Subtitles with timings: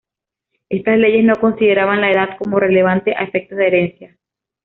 [0.67, 4.17] Estas leyes no consideraban la edad como relevante a efectos de herencia.